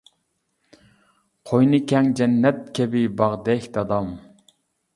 قوينى 1.49 1.81
كەڭ 1.93 2.09
جەننەت 2.21 2.63
كەبى 2.79 3.05
باغدەك 3.21 3.69
دادام. 3.77 4.13